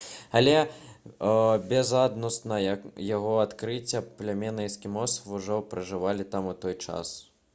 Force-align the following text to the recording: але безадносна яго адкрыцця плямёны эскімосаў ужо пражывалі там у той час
але 0.37 0.53
безадносна 1.73 2.57
яго 3.09 3.35
адкрыцця 3.45 4.01
плямёны 4.21 4.67
эскімосаў 4.71 5.37
ужо 5.41 5.59
пражывалі 5.75 6.25
там 6.33 6.49
у 6.53 6.57
той 6.65 6.75
час 6.87 7.13